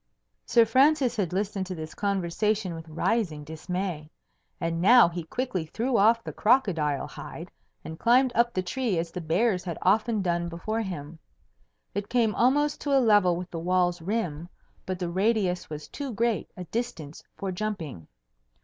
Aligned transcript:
Sir 0.47 0.65
Francis 0.65 1.15
had 1.15 1.31
listened 1.31 1.67
to 1.67 1.75
this 1.75 1.93
conversation 1.93 2.73
with 2.73 2.89
rising 2.89 3.43
dismay. 3.43 4.09
And 4.59 4.81
now 4.81 5.07
he 5.09 5.21
quickly 5.25 5.67
threw 5.67 5.95
off 5.95 6.23
the 6.23 6.33
crocodile 6.33 7.05
hide 7.05 7.51
and 7.83 7.99
climbed 7.99 8.31
up 8.33 8.51
the 8.51 8.63
tree 8.63 8.97
as 8.97 9.11
the 9.11 9.21
bears 9.21 9.63
had 9.63 9.77
often 9.83 10.23
done 10.23 10.49
before 10.49 10.81
him. 10.81 11.19
It 11.93 12.09
came 12.09 12.33
almost 12.33 12.81
to 12.81 12.97
a 12.97 12.97
level 12.99 13.35
with 13.35 13.51
the 13.51 13.59
wall's 13.59 14.01
rim, 14.01 14.49
but 14.87 14.97
the 14.97 15.11
radius 15.11 15.69
was 15.69 15.87
too 15.87 16.11
great 16.11 16.49
a 16.57 16.63
distance 16.63 17.21
for 17.37 17.51
jumping. 17.51 18.07